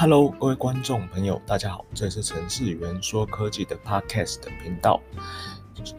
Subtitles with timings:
[0.00, 4.98] Hello，各位观众朋友，大家好，这里是程式员说科技的 Podcast 频道。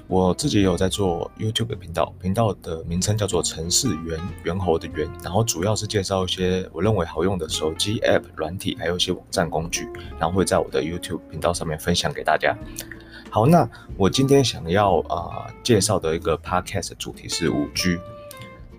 [0.07, 9.87] 我自己有在做 YouTube 频道，频道的名称叫做城市猿，猿猴的猿，然后主要是介绍一些我认为好用的手机 App 软体，还有一些网站工具，
[10.17, 12.57] 然后会在我的 YouTube 频道上面分享给大家。
[13.29, 17.99] 好，那我今天想要啊、介绍的一个 Podcast 主题是五 G，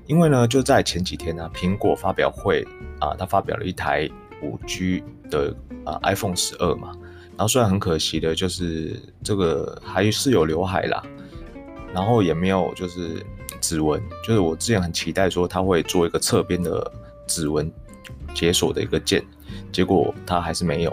[0.08, 2.66] 因为呢就在前几天呢、苹果发表会
[2.98, 4.10] 啊，它发表了一台
[4.42, 6.92] 五 G 的啊 iPhone 十二嘛。
[7.30, 11.02] 然后虽然很可惜的，就是这个还是有刘海啦，
[11.94, 13.24] 然后也没有就是
[13.60, 16.92] 指纹，就是我之前很期待说它会做一个侧边的
[17.26, 17.72] 指纹
[18.34, 19.24] 解锁的一个键，
[19.72, 20.90] 结果它还是没有。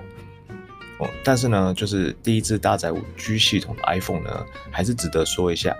[0.99, 5.75] 哦，但是呢，就是第一支搭载五 G 系统的 iPhone 呢，还是值得说一下。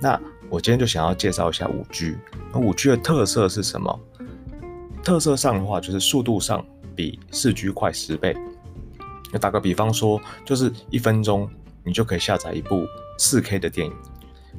[0.00, 2.16] 那我今天就想要介绍一下五 G，
[2.52, 4.00] 那五 G 的特色是什么？
[5.02, 6.64] 特色上的话，就是速度上
[6.94, 8.36] 比四 G 快十倍。
[9.40, 11.48] 打个比方说，就是一分钟
[11.84, 12.84] 你就可以下载一部
[13.16, 13.94] 四 K 的电影，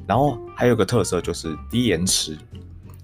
[0.06, 2.32] 然后还有个特色就是低延迟，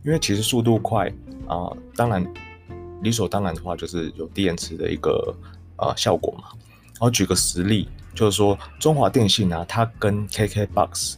[0.03, 1.13] 因为其实速度快
[1.47, 2.27] 啊、当然
[3.03, 5.35] 理所当然的话就是有低延迟的一个
[5.77, 6.49] 呃效果嘛。
[6.95, 11.15] 然后举个实例，就是说中华电信呢、啊，它跟 KKBOX、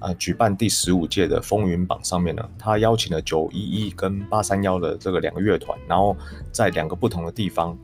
[0.00, 6.16] 呃、举办第十五届的风云榜上面呢，他邀请了九一一跟八三幺的这个两个乐团，然后
[6.50, 7.76] 在两个不同的地方。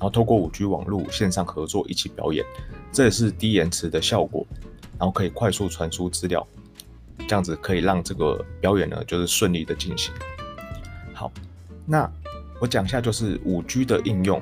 [0.00, 2.44] 然后透过五 G 网络线上合作一起表演，
[2.92, 4.46] 这也是低延迟的效果，
[4.96, 6.46] 然后可以快速传输资料，
[7.26, 10.14] 这样子可以让这个表演呢就是顺利的进行。
[11.12, 11.32] 好，
[11.84, 12.08] 那
[12.60, 14.40] 我讲一下就是五 G 的应用。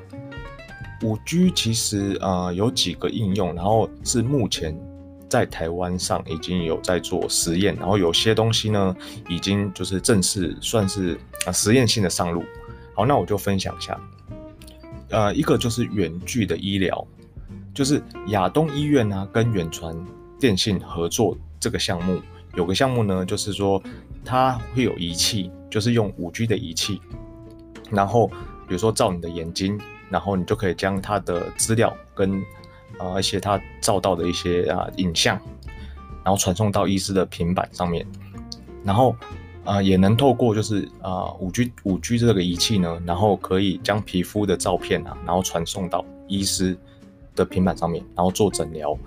[1.01, 4.79] 五 G 其实呃有几个应用，然后是目前
[5.29, 8.95] 在台湾上已经有在做实验，然后有些东西呢
[9.27, 12.43] 已经就是正式算是啊实验性的上路。
[12.93, 13.99] 好，那我就分享一下。
[15.09, 17.07] 呃，一个就是远距的医疗，
[17.73, 19.95] 就是亚东医院呢、啊、跟远传
[20.39, 22.21] 电信合作这个项目，
[22.55, 23.81] 有个项目呢，就是说
[24.25, 27.01] 它会有仪器，就是用五 G 的仪器，
[27.89, 29.79] 然后比如说照你的眼睛，
[30.09, 32.43] 然后你就可以将它的资料跟
[32.99, 35.39] 呃一些它照到的一些啊、影像，
[36.23, 38.05] 然后传送到医师的平板上面，
[38.83, 39.15] 然后。
[39.67, 46.73] 啊、呃，也能透过就是啊五 G 五 G 这个仪器呢，然后可以将皮肤的照片啊，然后传送到医师
[47.35, 48.97] 的平板上面，然后做诊疗。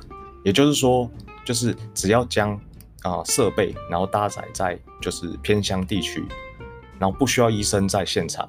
[0.44, 1.10] 也就是说，
[1.46, 2.60] 就是只要将
[3.00, 6.22] 啊设备然后搭载在就是偏乡地区，
[6.98, 8.46] 然后不需要医生在现场，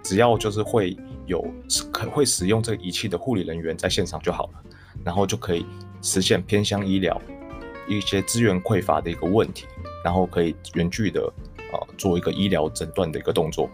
[0.00, 0.96] 只要就是会
[1.26, 1.44] 有
[1.90, 4.62] 可会使用这个仪器的护理人员在现场就好了，
[5.08, 5.64] 然后就可以
[6.02, 7.18] 实现偏乡医疗
[7.88, 9.64] 一些资源匮乏的一个问题，
[10.04, 11.32] 然后可以远距的。
[11.70, 13.68] 啊，做一个医疗诊断的一个动作。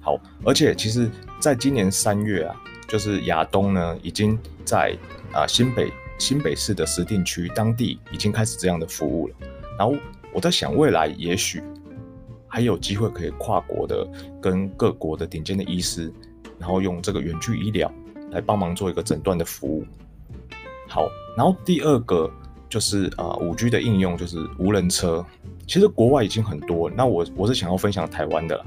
[0.00, 1.10] 好，而且其实
[1.40, 2.54] 在今年三月啊，
[2.86, 4.96] 就是亚东呢已经在
[5.32, 9.34] 啊新北新北市的石碇区当地已经开始这样的服务了。
[9.76, 9.96] 然后
[10.32, 11.60] 我在想，未来也许
[12.46, 14.08] 还有机会可以跨国的
[14.40, 16.12] 跟各国的顶尖的医师，
[16.56, 17.92] 然后用这个远距医疗
[18.30, 19.84] 来帮忙做一个诊断的服务。
[20.96, 22.30] 好，然后第二个
[22.70, 25.22] 就是啊五 G 的应用就是无人车。
[25.66, 28.64] 其实国外已经很多，那我我是想要分享台湾的，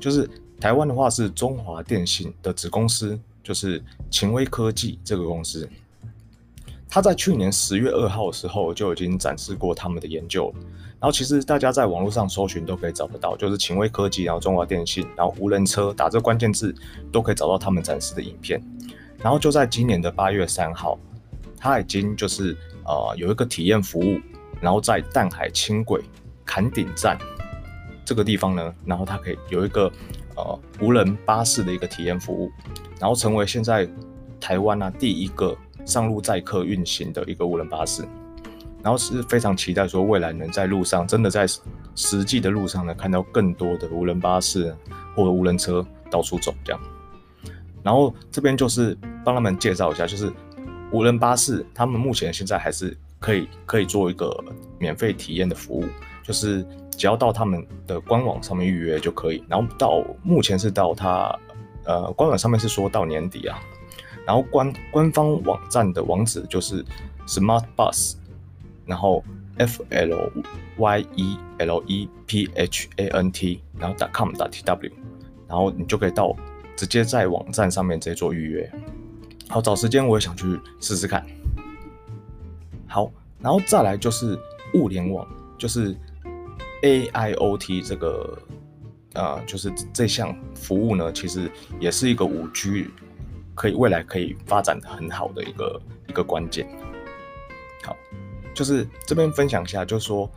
[0.00, 0.28] 就是
[0.60, 3.80] 台湾的话是中华电信的子公司，就是
[4.10, 5.68] 勤威科技这个公司，
[6.88, 10.52] 他在去年十月二号的时候就已经展示过他们的研究，
[10.98, 16.74] 然后其实大家在网络上搜寻都可以找得到，就是勤威科技，然后中华电信，然后无人车，打这关键字
[17.12, 18.60] 都可以找到他们展示的影片，
[19.18, 20.98] 然后就在今年的八月三号，
[21.62, 24.20] 它已经就是呃有一个体验服务，
[24.60, 26.02] 然后在淡海轻轨。
[26.44, 27.16] 坎顶站
[28.04, 29.90] 这个地方呢，然后它可以有一个
[30.36, 32.50] 呃无人巴士的一个体验服务，
[32.98, 33.88] 然后成为现在
[34.40, 35.56] 台湾啊第一个
[35.86, 38.02] 上路载客运行的一个无人巴士，
[38.82, 41.46] 然后是非常期待说未来能在路上真的在
[41.94, 44.76] 实际的路上呢看到更多的无人巴士
[45.14, 46.80] 或者无人车到处走这样，
[47.84, 50.30] 然后这边就是帮他们介绍一下，就是
[50.92, 54.32] 无人巴士他们目前现在还是可以可以做一个
[54.78, 55.84] 免费体验的服务。
[56.22, 56.64] 就是
[56.96, 61.36] 只要到他们的官网上面预约就可以，然后到目前是到他
[61.84, 63.58] 呃官网上面是说到年底啊，
[64.24, 66.84] 然后官官方网站的网址就是
[67.26, 68.14] Smart Bus，
[68.86, 69.24] 然后
[69.58, 70.30] F L
[70.76, 74.92] Y E L E P H A N T，然后 dot .com .T W，
[75.48, 76.36] 然后你就可以到
[76.76, 78.72] 直接在网站上面直接做预约。
[79.52, 81.22] 好，找时间我也想去试试看。
[82.88, 84.38] 好，然后再来就是
[84.74, 85.26] 物联网，
[85.58, 85.94] 就是。
[86.82, 88.36] AIoT 这个，
[89.14, 92.90] 呃，就是这项服务呢，其实也是一个五 G
[93.54, 96.68] 可以未来可以发展的很好的一个一个关键。
[97.84, 97.96] 好，
[98.52, 100.28] 就是这边分享一下，就是说，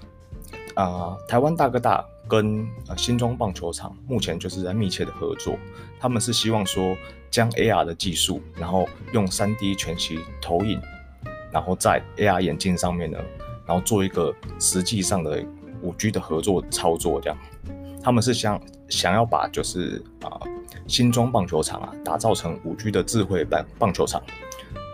[0.75, 5.57] 啊、台湾大哥大跟呃新庄棒球场目前就是在密切的合作，
[5.99, 6.95] 他们是希望说
[7.31, 10.79] 将 AR 的技术，然后用 3D 全息投影，
[11.51, 13.17] 然后在 AR 眼镜上面呢，
[13.65, 15.43] 然后做一个实际上的
[15.83, 17.37] 5G 的合作操作，这样，
[18.03, 20.29] 他们是想想要把就是啊。
[20.41, 20.47] 呃
[20.87, 24.21] 新庄棒球场啊，打造成五 G 的智慧棒棒球场。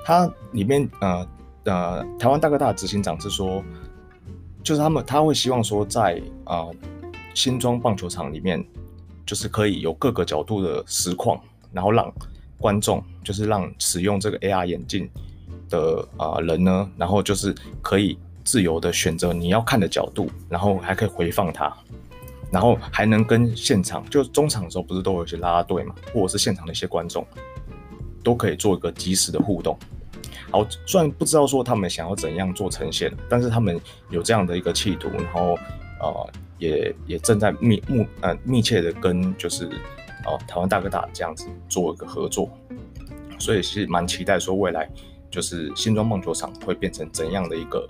[0.06, 1.28] 它里面呃
[1.66, 3.62] 呃，台湾大哥大执行长是说，
[4.64, 6.68] 就是他们他会希望说在，呃、啊
[7.34, 8.64] 新庄棒球场里面，
[9.26, 11.40] 就是可以有各个角度的实况，
[11.72, 12.12] 然后让
[12.58, 15.10] 观众，就是让使用这个 AR 眼镜
[15.70, 21.74] 的啊、呃、人呢，然后就是可以自由的选择你要看的角度，然后还可以回放它。
[22.52, 27.26] 然后还能跟现场，就中场的时候不是都有一些啦啦队嘛，或者是现场的一些观众，
[28.22, 29.80] 都可以做一个即时的互动。
[30.52, 35.58] 好，虽然不知道说他们想要怎样做呈现，但是他们有这样的一个企图，然后
[36.02, 39.66] 呃也也正在密密呃密切的跟就是
[40.26, 42.50] 呃台湾大哥大这样子做一个合作，
[43.40, 44.90] 所以是蛮期待说未来
[45.30, 47.90] 就是新庄棒球场会变成怎样的一个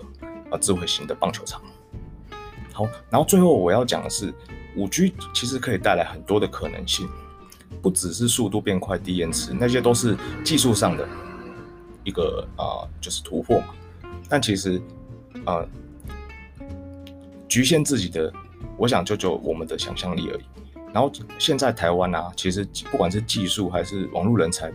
[0.50, 1.60] 呃智慧型的棒球场。
[2.72, 4.32] 好，然后最后我要讲的是，
[4.76, 7.06] 五 G 其实可以带来很多的可能性，
[7.82, 11.06] 不只是速度变快、低延迟，那些都是技术上的
[12.04, 13.74] 一个啊、就是突破嘛。
[14.28, 14.80] 但其实
[15.46, 15.66] 呃，
[17.48, 18.32] 局限自己的，
[18.76, 20.42] 我想就就我们的想象力而已。
[20.92, 24.72] 然后现在台湾啊，其实不管是技术还是网络人才，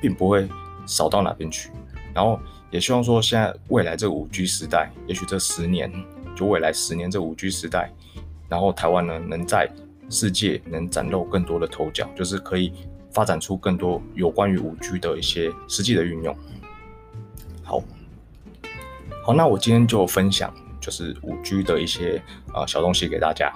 [0.00, 0.48] 并不会
[0.86, 1.70] 少到哪边去。
[2.14, 2.38] 然后
[2.70, 5.92] 也希望说，现在未来这五 G 时代，也许这十年。
[6.36, 7.92] 就未来十年这五 G 时代，
[8.48, 9.70] 然后台湾呢，能在
[10.08, 12.72] 世界能崭露更多的头角，就是可以
[13.10, 16.34] 发展出更多有关于五 G 的一些实际的运用。
[17.70, 17.80] 好，
[19.22, 23.52] 好，那我今天就分享就是五 G 的一些啊、呃、小东西给大家。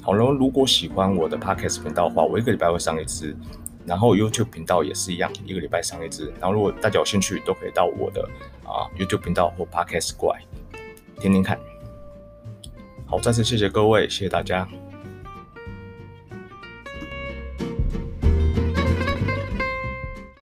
[0.00, 3.36] 好，了如果喜欢我的 Podcast 频道的话，我一个礼拜会上一次，
[3.84, 6.32] 然后 YouTube 频道也是一样，一个礼拜上一支。
[6.40, 8.26] 然后如果大家有兴趣，都可以到我的
[8.64, 10.40] 啊、YouTube 频道或 Podcast 过来。
[11.20, 11.60] 听听看，
[13.04, 14.66] 好，再次谢谢各位，谢谢大家。